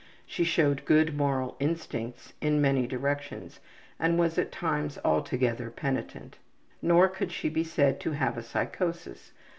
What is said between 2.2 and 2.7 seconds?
in